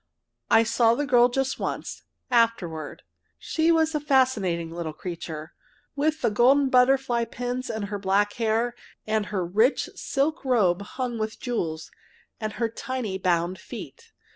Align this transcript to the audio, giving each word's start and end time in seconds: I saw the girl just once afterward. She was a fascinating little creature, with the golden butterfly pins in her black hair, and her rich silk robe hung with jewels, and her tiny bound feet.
I 0.49 0.63
saw 0.63 0.95
the 0.95 1.05
girl 1.05 1.29
just 1.29 1.59
once 1.59 2.01
afterward. 2.31 3.03
She 3.37 3.71
was 3.71 3.93
a 3.93 3.99
fascinating 3.99 4.71
little 4.71 4.93
creature, 4.93 5.53
with 5.95 6.23
the 6.23 6.31
golden 6.31 6.69
butterfly 6.69 7.25
pins 7.25 7.69
in 7.69 7.83
her 7.83 7.99
black 7.99 8.33
hair, 8.41 8.73
and 9.05 9.27
her 9.27 9.45
rich 9.45 9.91
silk 9.93 10.43
robe 10.43 10.81
hung 10.81 11.19
with 11.19 11.39
jewels, 11.39 11.91
and 12.39 12.53
her 12.53 12.67
tiny 12.67 13.19
bound 13.19 13.59
feet. 13.59 14.11